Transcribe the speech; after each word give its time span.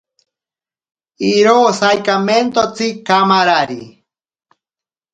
Iro 1.33 1.57
saikamentotsi 1.79 2.87
kamarari. 3.07 3.81